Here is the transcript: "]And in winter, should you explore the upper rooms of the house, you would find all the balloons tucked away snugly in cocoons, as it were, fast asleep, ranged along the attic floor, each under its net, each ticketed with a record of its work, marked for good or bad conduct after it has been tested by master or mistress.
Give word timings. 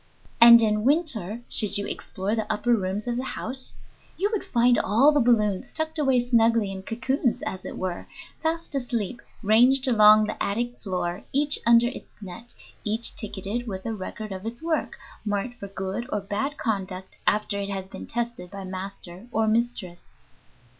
"]And 0.41 0.63
in 0.63 0.83
winter, 0.83 1.41
should 1.47 1.77
you 1.77 1.85
explore 1.85 2.33
the 2.35 2.51
upper 2.51 2.73
rooms 2.73 3.05
of 3.05 3.17
the 3.17 3.23
house, 3.23 3.73
you 4.17 4.31
would 4.33 4.43
find 4.43 4.79
all 4.79 5.11
the 5.11 5.19
balloons 5.19 5.71
tucked 5.71 5.99
away 5.99 6.19
snugly 6.27 6.71
in 6.71 6.81
cocoons, 6.81 7.43
as 7.43 7.65
it 7.65 7.77
were, 7.77 8.07
fast 8.41 8.73
asleep, 8.73 9.21
ranged 9.43 9.87
along 9.87 10.25
the 10.25 10.41
attic 10.41 10.81
floor, 10.81 11.23
each 11.31 11.59
under 11.67 11.85
its 11.85 12.19
net, 12.19 12.55
each 12.83 13.15
ticketed 13.15 13.67
with 13.67 13.85
a 13.85 13.93
record 13.93 14.31
of 14.31 14.43
its 14.43 14.63
work, 14.63 14.97
marked 15.23 15.59
for 15.59 15.67
good 15.67 16.09
or 16.11 16.19
bad 16.19 16.57
conduct 16.57 17.19
after 17.27 17.59
it 17.59 17.69
has 17.69 17.87
been 17.87 18.07
tested 18.07 18.49
by 18.49 18.63
master 18.63 19.27
or 19.31 19.47
mistress. 19.47 20.17